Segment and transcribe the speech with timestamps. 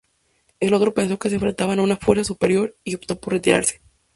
[0.59, 3.81] El otro pensó que se enfrentaban a una fuerza superior y optó por retirarse.